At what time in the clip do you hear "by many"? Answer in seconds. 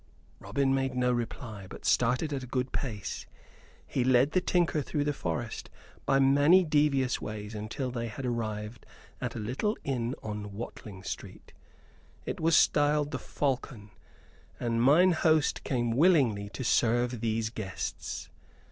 6.07-6.63